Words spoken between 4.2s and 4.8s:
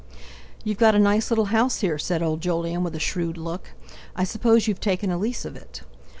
suppose